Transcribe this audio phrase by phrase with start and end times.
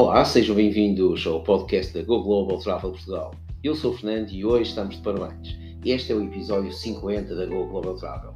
[0.00, 3.34] Olá, sejam bem-vindos ao podcast da Go Global Travel Portugal.
[3.64, 5.58] Eu sou o Fernando e hoje estamos de parabéns.
[5.84, 8.32] Este é o episódio 50 da Go Global Travel.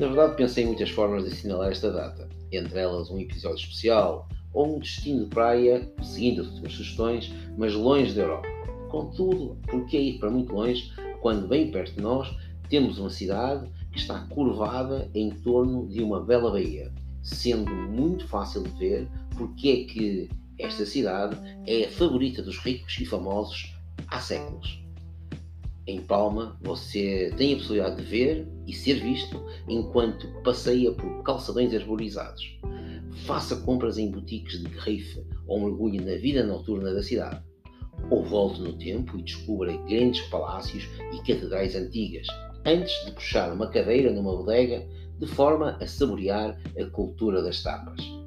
[0.00, 4.26] Na verdade, pensei em muitas formas de assinalar esta data, entre elas um episódio especial
[4.54, 8.48] ou um destino de praia, seguindo as últimas sugestões, mas longe da Europa.
[8.88, 10.90] Contudo, por que ir para muito longe
[11.20, 12.34] quando bem perto de nós
[12.70, 16.90] temos uma cidade que está curvada em torno de uma bela baía,
[17.22, 22.98] sendo muito fácil de ver porque é que esta cidade é a favorita dos ricos
[23.00, 23.74] e famosos
[24.06, 24.80] há séculos.
[25.86, 31.74] Em Palma, você tem a possibilidade de ver e ser visto enquanto passeia por calçadões
[31.74, 32.58] arborizados.
[33.24, 37.42] Faça compras em boutiques de Riffe ou mergulhe na vida noturna da cidade.
[38.10, 42.26] Ou volte no tempo e descubra grandes palácios e catedrais antigas,
[42.64, 44.86] antes de puxar uma cadeira numa bodega
[45.18, 48.19] de forma a saborear a cultura das tapas.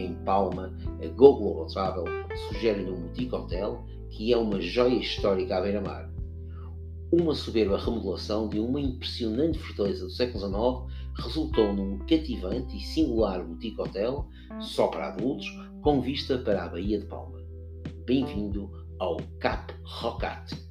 [0.00, 0.72] Em Palma,
[1.04, 2.04] a Go Global Travel
[2.48, 6.10] sugere-lhe um boutique hotel que é uma joia histórica à beira-mar.
[7.12, 13.44] Uma soberba remodelação de uma impressionante fortaleza do século XIX resultou num cativante e singular
[13.44, 14.26] boutique hotel,
[14.58, 15.46] só para adultos,
[15.82, 17.38] com vista para a Baía de Palma.
[18.06, 20.69] Bem-vindo ao Cap Rocat.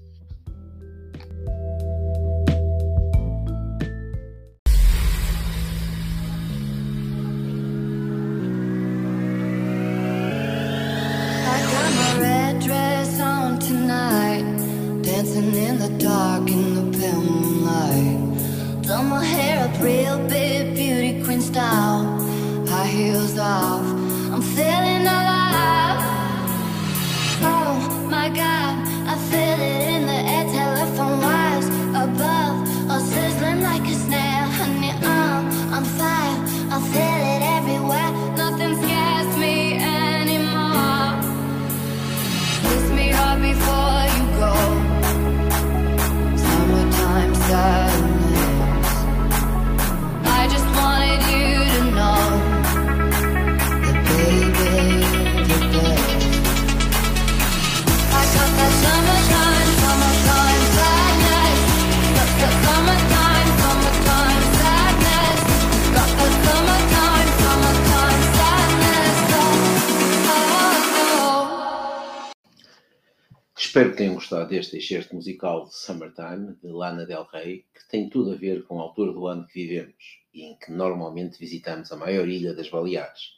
[73.79, 78.09] Espero que tenham gostado deste excerto musical de Summertime, de Lana Del Rey, que tem
[78.09, 81.89] tudo a ver com a altura do ano que vivemos e em que normalmente visitamos
[81.89, 83.37] a maior ilha das Baleares.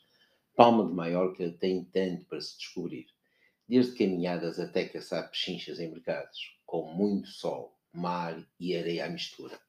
[0.56, 3.06] Palma de Maiorca tem tanto para se descobrir,
[3.70, 9.60] desde caminhadas até caçar pechinchas em mercados, com muito sol, mar e areia à mistura.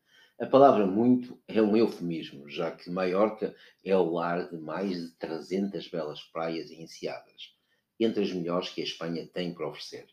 [0.41, 3.55] A palavra muito é um eufemismo, já que Maiorca
[3.85, 7.55] é o lar de mais de 300 belas praias e enseadas,
[8.01, 10.07] entre as melhores que a Espanha tem para oferecer.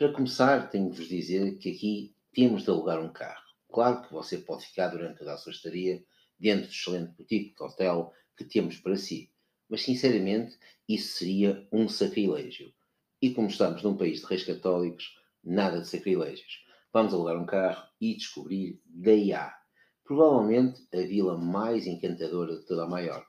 [0.00, 3.44] Para começar, tenho de vos dizer que aqui temos de alugar um carro.
[3.70, 6.02] Claro que você pode ficar durante toda a sua estadia
[6.38, 9.30] dentro do excelente boutique de hotel que temos para si,
[9.68, 10.58] mas sinceramente
[10.88, 12.72] isso seria um sacrilégio.
[13.20, 16.64] E como estamos num país de reis católicos, nada de sacrilégios.
[16.94, 19.54] Vamos alugar um carro e descobrir Deiá,
[20.02, 23.28] provavelmente a vila mais encantadora de toda a Maiorca.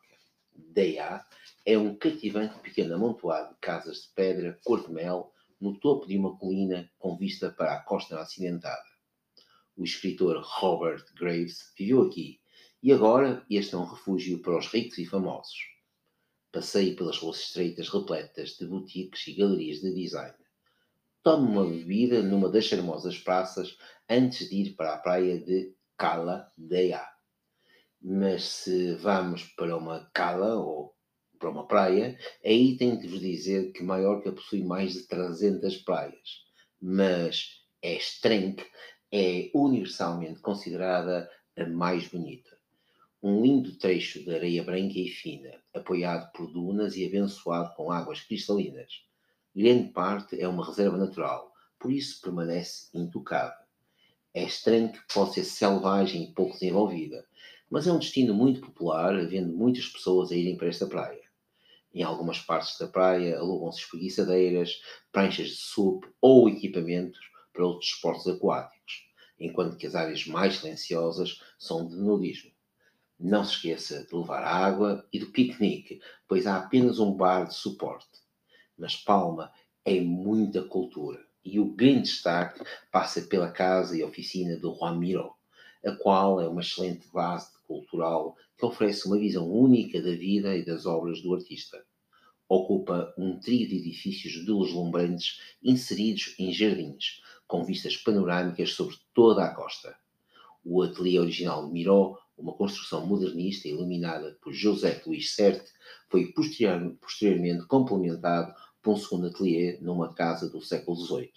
[0.56, 1.28] Deiá
[1.66, 6.18] é um cativante pequeno amontoado de casas de pedra cor de mel no topo de
[6.18, 8.84] uma colina com vista para a costa acidentada.
[9.78, 12.42] O escritor Robert Graves viveu aqui
[12.84, 15.60] e agora este é um refúgio para os ricos e famosos.
[16.52, 20.36] Passeie pelas ruas estreitas repletas de boutiques e galerias de design.
[21.24, 23.78] Tome uma bebida numa das charmosas praças
[24.10, 27.08] antes de ir para a praia de Cala Deia.
[28.02, 30.96] Mas se vamos para uma cala ou
[31.42, 36.46] para uma praia, aí tenho de vos dizer que Maiorca possui mais de 300 praias.
[36.80, 38.64] Mas Estrenque
[39.12, 42.56] é universalmente considerada a mais bonita.
[43.24, 48.22] Um lindo trecho de areia branca e fina, apoiado por dunas e abençoado com águas
[48.22, 49.04] cristalinas.
[49.54, 53.66] Grande parte é uma reserva natural, por isso permanece intocável.
[54.34, 57.26] É estranho que pode ser selvagem e pouco desenvolvida,
[57.70, 61.31] mas é um destino muito popular, havendo muitas pessoas a irem para esta praia.
[61.94, 67.20] Em algumas partes da praia alugam-se espreguiçadeiras, pranchas de SUP ou equipamentos
[67.52, 69.08] para outros esportes aquáticos,
[69.40, 72.52] enquanto que as áreas mais silenciosas são de nudismo.
[73.20, 77.54] Não se esqueça de levar água e do piquenique, pois há apenas um bar de
[77.54, 78.20] suporte.
[78.78, 79.52] Mas Palma
[79.84, 85.36] é muita cultura e o grande destaque passa pela casa e oficina do Juan Miró,
[85.86, 90.64] a qual é uma excelente base cultural que oferece uma visão única da vida e
[90.64, 91.84] das obras do artista.
[92.48, 99.56] ocupa um trio de edifícios deslumbrantes inseridos em jardins, com vistas panorâmicas sobre toda a
[99.56, 99.96] costa.
[100.64, 105.72] O ateliê original de Miró, uma construção modernista iluminada por José Luís Certe,
[106.10, 111.32] foi posterior, posteriormente complementado por um segundo ateliê numa casa do século XVIII,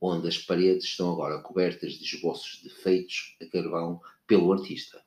[0.00, 5.02] onde as paredes estão agora cobertas de esboços de feitos a carvão pelo artista.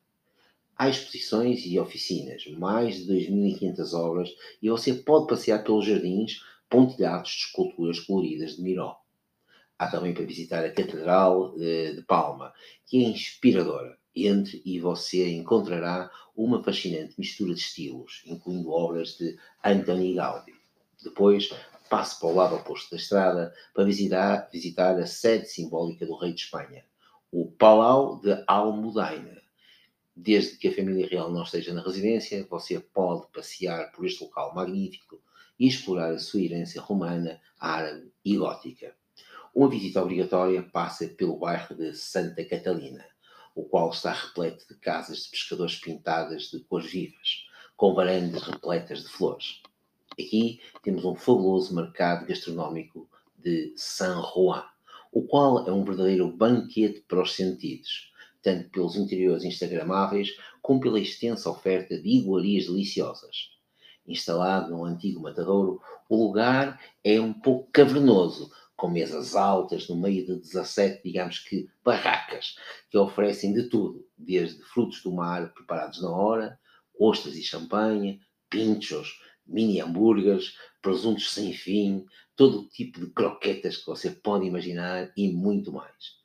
[0.75, 4.29] Há exposições e oficinas, mais de 2.500 obras,
[4.61, 8.97] e você pode passear pelos jardins pontilhados de esculturas coloridas de Miró.
[9.79, 12.53] Há também para visitar a Catedral eh, de Palma,
[12.85, 13.97] que é inspiradora.
[14.15, 20.53] Entre e você encontrará uma fascinante mistura de estilos, incluindo obras de Antoni Gaudí.
[21.03, 21.49] Depois,
[21.87, 26.33] passe para o lado oposto da estrada para visitar, visitar a sede simbólica do rei
[26.33, 26.83] de Espanha,
[27.31, 29.41] o Palau de Almudaina
[30.19, 34.55] Desde que a família real não esteja na residência, você pode passear por este local
[34.55, 35.21] magnífico
[35.59, 38.95] e explorar a sua herança romana, árabe e gótica.
[39.53, 43.05] Uma visita obrigatória passa pelo bairro de Santa Catalina,
[43.53, 49.03] o qual está repleto de casas de pescadores pintadas de cores vivas, com varandas repletas
[49.03, 49.61] de flores.
[50.19, 54.63] Aqui temos um fabuloso mercado gastronómico de San Juan,
[55.11, 58.11] o qual é um verdadeiro banquete para os sentidos
[58.47, 63.51] tanto pelos interiores instagramáveis como pela extensa oferta de iguarias deliciosas.
[64.07, 70.25] Instalado num antigo matadouro, o lugar é um pouco cavernoso, com mesas altas no meio
[70.25, 72.55] de 17, digamos que, barracas,
[72.89, 76.57] que oferecem de tudo, desde frutos do mar preparados na hora,
[76.97, 82.05] ostras e champanhe, pinchos, mini hambúrgueres, presuntos sem fim,
[82.35, 86.17] todo o tipo de croquetas que você pode imaginar e muito mais.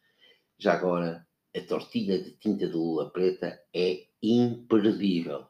[0.59, 1.27] Já agora,
[1.57, 5.47] a tortilha de tinta de lula preta é imperdível.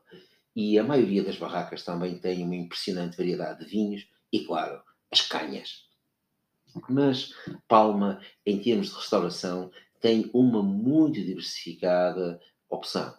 [0.54, 5.20] E a maioria das barracas também tem uma impressionante variedade de vinhos e, claro, as
[5.22, 5.86] canhas.
[6.88, 7.34] Mas
[7.68, 9.70] Palma, em termos de restauração,
[10.00, 13.14] tem uma muito diversificada opção.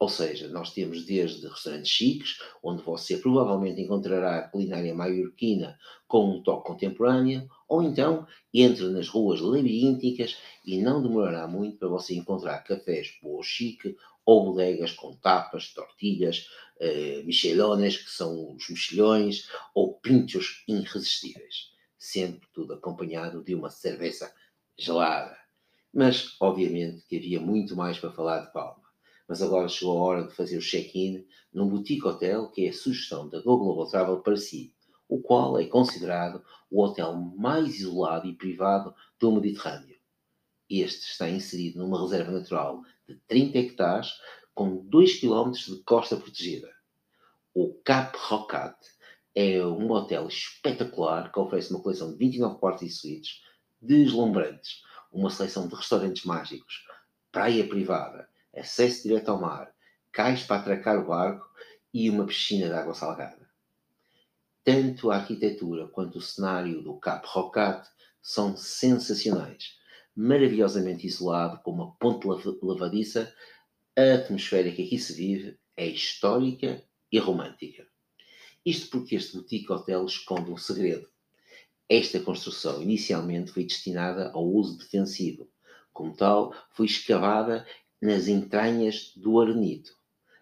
[0.00, 6.30] Ou seja, nós temos desde restaurantes chiques, onde você provavelmente encontrará a culinária maiorquina com
[6.30, 12.14] um toque contemporâneo, ou então entre nas ruas labirínticas e não demorará muito para você
[12.14, 13.94] encontrar cafés boa chique
[14.24, 16.48] ou bodegas com tapas, tortilhas,
[16.80, 21.72] eh, michelones, que são os mexilhões, ou pinchos irresistíveis.
[21.98, 24.32] Sempre tudo acompanhado de uma cerveja
[24.78, 25.36] gelada.
[25.92, 28.79] Mas, obviamente, que havia muito mais para falar de Palma
[29.30, 31.24] mas agora chegou a hora de fazer o check-in
[31.54, 34.74] num boutique hotel que é a sugestão da Go Global Travel para si,
[35.08, 39.96] o qual é considerado o hotel mais isolado e privado do Mediterrâneo.
[40.68, 44.14] Este está inserido numa reserva natural de 30 hectares
[44.52, 46.68] com 2 km de costa protegida.
[47.54, 48.76] O Cap Rocat
[49.32, 53.42] é um hotel espetacular que oferece uma coleção de 29 quartos e suítes
[53.80, 54.82] deslumbrantes,
[55.12, 56.84] uma seleção de restaurantes mágicos,
[57.30, 59.72] praia privada, acesso direto ao mar,
[60.12, 61.48] cais para atracar o barco
[61.92, 63.48] e uma piscina de água salgada.
[64.62, 67.88] Tanto a arquitetura quanto o cenário do Cap Rocat
[68.22, 69.78] são sensacionais.
[70.14, 72.26] Maravilhosamente isolado, com uma ponte
[72.62, 73.32] lavadiça,
[73.96, 77.86] a atmosfera que aqui se vive é histórica e romântica.
[78.64, 81.08] Isto porque este boutique hotel esconde um segredo.
[81.88, 85.50] Esta construção inicialmente foi destinada ao uso defensivo.
[85.92, 87.66] Como tal, foi escavada
[88.00, 89.92] nas entranhas do arenito.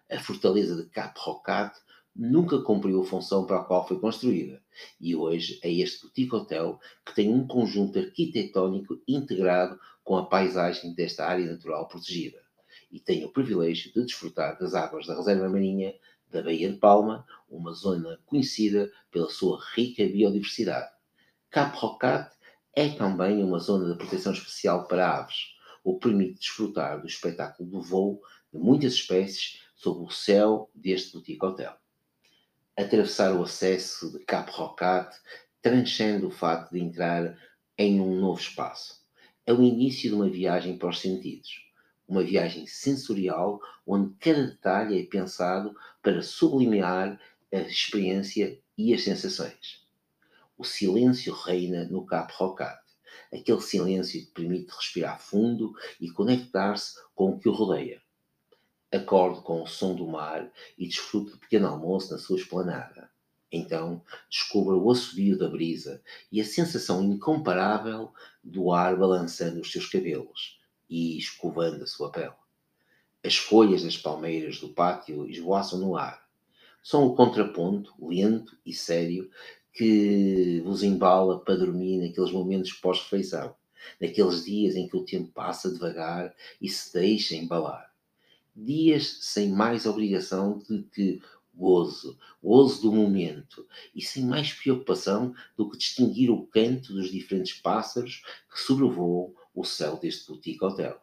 [0.09, 1.75] A fortaleza de Cap Rocat
[2.15, 4.61] nunca cumpriu a função para a qual foi construída,
[4.99, 10.93] e hoje é este boutique hotel que tem um conjunto arquitetónico integrado com a paisagem
[10.93, 12.41] desta área natural protegida,
[12.91, 15.93] e tem o privilégio de desfrutar das águas da reserva marinha
[16.29, 20.91] da Baía de Palma, uma zona conhecida pela sua rica biodiversidade.
[21.49, 22.31] Cap Rocat
[22.75, 27.81] é também uma zona de proteção especial para aves, o permite desfrutar do espetáculo do
[27.81, 28.21] voo
[28.51, 31.75] de muitas espécies sob o céu deste boutique hotel.
[32.75, 35.15] Atravessar o acesso de Cap Rocat
[35.61, 37.37] transcende o facto de entrar
[37.77, 38.99] em um novo espaço.
[39.45, 41.65] É o início de uma viagem para os sentidos.
[42.07, 47.19] Uma viagem sensorial onde cada detalhe é pensado para sublimiar
[47.53, 49.87] a experiência e as sensações.
[50.57, 52.88] O silêncio reina no Cap Rocat
[53.31, 58.01] aquele silêncio que permite respirar fundo e conectar-se com o que o rodeia.
[58.91, 63.09] Acorde com o som do mar e desfrute do pequeno almoço na sua esplanada.
[63.51, 68.11] Então, descubra o assobio da brisa e a sensação incomparável
[68.43, 70.59] do ar balançando os seus cabelos
[70.89, 72.33] e escovando a sua pele.
[73.23, 76.27] As folhas das palmeiras do pátio esvoaçam no ar.
[76.81, 79.29] São o contraponto lento e sério
[79.73, 83.55] que vos embala para dormir naqueles momentos pós-refeição,
[83.99, 87.89] naqueles dias em que o tempo passa devagar e se deixa embalar.
[88.55, 91.21] Dias sem mais obrigação de que
[91.53, 97.53] gozo, gozo do momento e sem mais preocupação do que distinguir o canto dos diferentes
[97.53, 100.99] pássaros que sobrevoam o céu deste boutique hotel.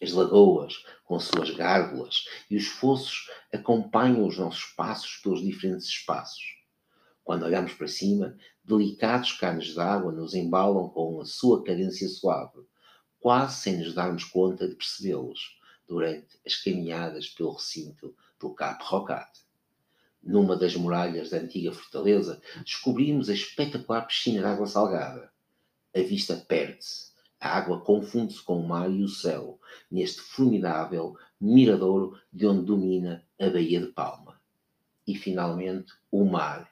[0.00, 6.61] As lagoas, com suas gárgulas, e os fossos acompanham os nossos passos pelos diferentes espaços.
[7.24, 12.60] Quando olhamos para cima, delicados canos d'água nos embalam com a sua cadência suave,
[13.20, 19.30] quase sem nos darmos conta de percebê-los, durante as caminhadas pelo recinto do Cap Rocat.
[20.22, 25.32] Numa das muralhas da antiga fortaleza, descobrimos a espetacular piscina de água salgada.
[25.94, 27.12] A vista perde-se
[27.42, 29.58] a água confunde-se com o mar e o céu,
[29.90, 34.40] neste formidável miradouro de onde domina a Baía de Palma.
[35.04, 36.71] E, finalmente, o mar.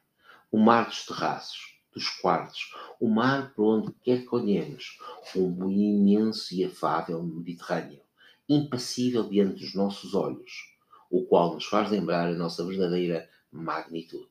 [0.53, 4.99] O mar dos terraços, dos quartos, o mar por onde quer que olhemos,
[5.37, 8.01] um imenso e afável Mediterrâneo,
[8.49, 10.75] impassível diante dos nossos olhos,
[11.09, 14.29] o qual nos faz lembrar a nossa verdadeira magnitude.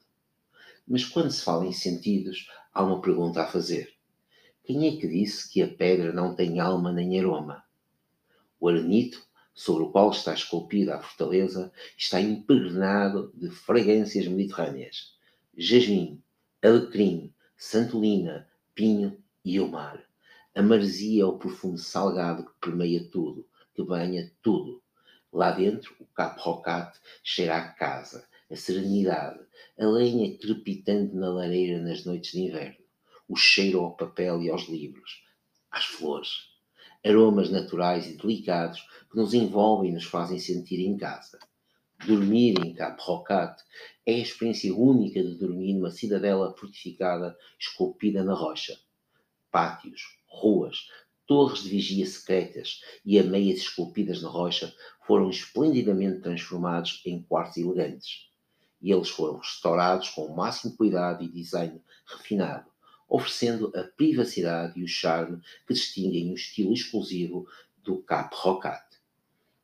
[0.85, 3.93] Mas quando se fala em sentidos, há uma pergunta a fazer.
[4.65, 7.63] Quem é que disse que a pedra não tem alma nem aroma?
[8.59, 15.17] O arenito, sobre o qual está esculpida a fortaleza, está impregnado de fragrâncias mediterrâneas.
[15.59, 16.23] Jasmim,
[16.63, 20.01] alecrim, santolina, pinho e o mar.
[20.55, 24.81] A maresia é o perfume salgado que permeia tudo, que banha tudo.
[25.31, 29.39] Lá dentro, o capo rocate cheira à casa, a serenidade,
[29.77, 32.79] a lenha crepitante na lareira nas noites de inverno
[33.29, 35.23] o cheiro ao papel e aos livros,
[35.69, 36.49] às flores,
[37.05, 41.37] aromas naturais e delicados que nos envolvem e nos fazem sentir em casa.
[42.07, 43.61] Dormir em Cap Rocat
[44.09, 48.75] é a experiência única de dormir numa cidadela fortificada esculpida na rocha.
[49.51, 50.87] Pátios, ruas,
[51.27, 54.73] torres de vigia secretas e ameias esculpidas na rocha
[55.05, 58.27] foram esplendidamente transformados em quartos elegantes.
[58.81, 62.67] E eles foram restaurados com o máximo cuidado e design refinado,
[63.07, 67.47] oferecendo a privacidade e o charme que distinguem o estilo exclusivo
[67.83, 68.88] do Cap Rocat.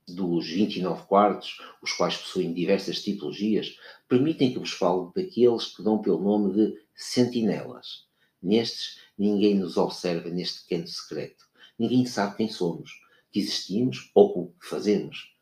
[0.07, 3.75] Dos 29 quartos, os quais possuem diversas tipologias,
[4.07, 8.05] permitem que vos fale daqueles que dão pelo nome de sentinelas.
[8.41, 11.45] Nestes, ninguém nos observa neste canto secreto.
[11.79, 12.91] Ninguém sabe quem somos,
[13.31, 15.33] que existimos ou o que fazemos.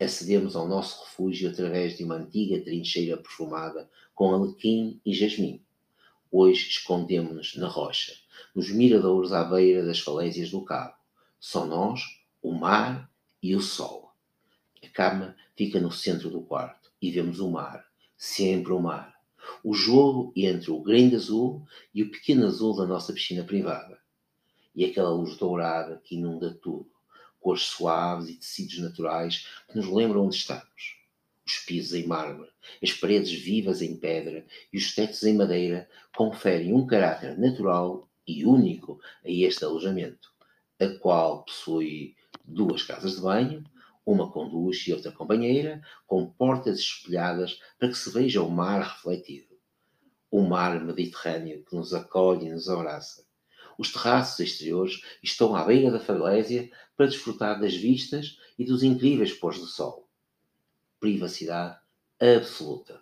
[0.00, 5.62] Acedemos ao nosso refúgio através de uma antiga trincheira perfumada com alequim e jasmim.
[6.28, 8.12] Hoje escondemos-nos na rocha,
[8.52, 10.94] nos miradouros à beira das falésias do cabo.
[11.38, 12.00] Só nós,
[12.42, 13.08] o mar
[13.40, 14.07] e o sol.
[14.98, 17.86] Cama fica no centro do quarto e vemos o mar,
[18.16, 19.14] sempre o mar.
[19.62, 21.64] O jogo entre o grande azul
[21.94, 23.96] e o pequeno azul da nossa piscina privada.
[24.74, 26.90] E aquela luz dourada que inunda tudo,
[27.38, 30.98] cores suaves e tecidos naturais que nos lembram onde estamos
[31.46, 32.50] os pisos em mármore,
[32.82, 38.44] as paredes vivas em pedra e os tetos em madeira conferem um caráter natural e
[38.44, 40.32] único a este alojamento,
[40.80, 43.64] a qual possui duas casas de banho,
[44.10, 48.50] uma com duche e outra com banheira, com portas espelhadas para que se veja o
[48.50, 49.58] mar refletido.
[50.30, 53.26] O mar Mediterrâneo que nos acolhe e nos abraça.
[53.78, 59.32] Os terraços exteriores estão à beira da falésia para desfrutar das vistas e dos incríveis
[59.32, 60.08] pôs do sol
[61.00, 61.78] privacidade
[62.20, 63.00] absoluta.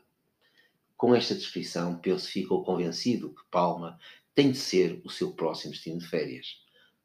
[0.97, 3.99] Com esta descrição, Pelso ficou convencido que Palma
[4.35, 6.63] tem de ser o seu próximo destino de férias.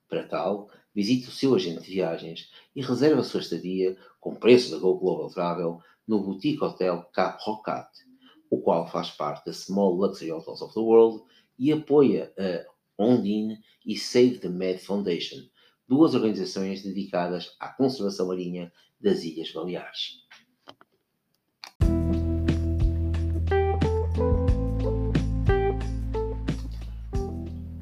[0.09, 4.71] Para tal, visite o seu agente de viagens e reserve a sua estadia com preço
[4.71, 7.89] da Go Global Travel no Boutique Hotel Cap Rocat,
[8.49, 11.23] o qual faz parte da Small Luxury Hotels of the World
[11.57, 15.41] e apoia a Ondine e Save the Med Foundation,
[15.87, 20.21] duas organizações dedicadas à conservação marinha das Ilhas Baleares.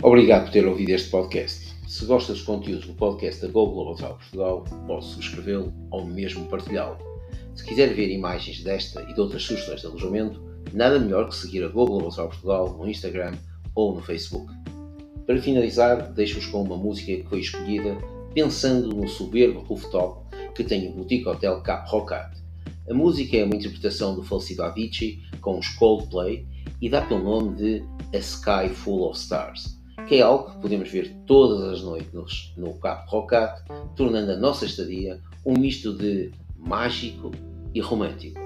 [0.01, 1.68] Obrigado por ter ouvido este podcast.
[1.89, 6.99] Se gosta dos conteúdos do podcast da Go Global Portugal, posso subscrevê-lo ou mesmo partilhá-lo.
[7.55, 10.39] Se quiser ver imagens desta e de outras sugestões de alojamento,
[10.71, 13.33] nada melhor que seguir a Go Global Portugal no Instagram
[13.73, 14.53] ou no Facebook.
[15.25, 17.97] Para finalizar, deixo-vos com uma música que foi escolhida
[18.35, 22.37] pensando no soberbo rooftop que tem o Boutique Hotel Cap Rocat.
[22.87, 26.45] A música é uma interpretação do falecido Avicii com os Coldplay
[26.79, 29.78] e dá pelo nome de A Sky Full of Stars
[30.09, 33.63] que é algo que podemos ver todas as noites no Cap Rocat,
[33.95, 37.29] tornando a nossa estadia um misto de mágico
[37.75, 38.39] e romântico.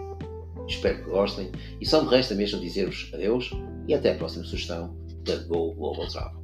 [0.67, 3.51] Espero que gostem e só me resta mesmo dizer-vos adeus
[3.87, 4.93] e até a próxima sugestão
[5.23, 6.42] da Go Global Travel.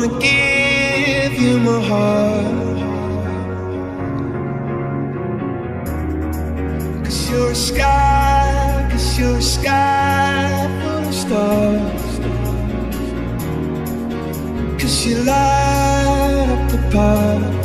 [0.00, 2.78] wanna give you my heart.
[7.04, 12.18] Cause you're a sky, cause you're a sky full of stars.
[14.80, 17.59] Cause you light up the path.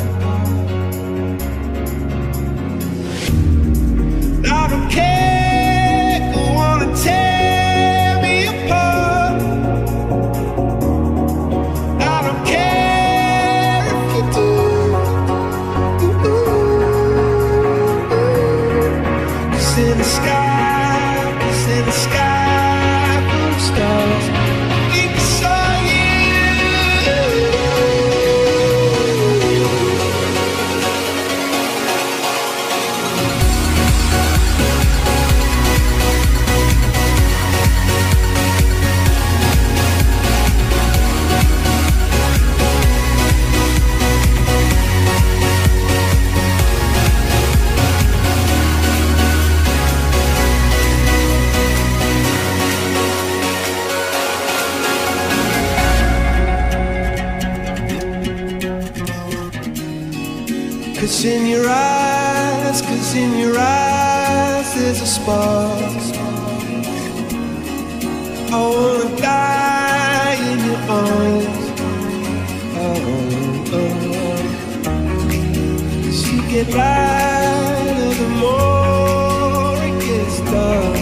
[76.56, 80.98] get lighter, the more it gets dark.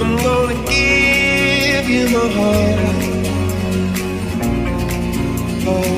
[0.00, 2.96] I'm gonna give you my heart.
[5.68, 5.95] Oh.